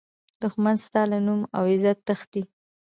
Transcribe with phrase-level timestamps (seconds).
[0.41, 2.41] دښمن ستا له نوم او عزته تښتي